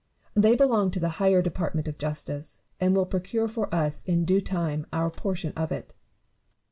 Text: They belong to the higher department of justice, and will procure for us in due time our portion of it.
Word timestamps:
They 0.33 0.55
belong 0.55 0.89
to 0.89 0.99
the 0.99 1.09
higher 1.21 1.43
department 1.43 1.87
of 1.87 1.99
justice, 1.99 2.57
and 2.79 2.95
will 2.95 3.05
procure 3.05 3.47
for 3.47 3.71
us 3.71 4.01
in 4.03 4.25
due 4.25 4.41
time 4.41 4.87
our 4.91 5.11
portion 5.11 5.53
of 5.55 5.71
it. 5.71 5.93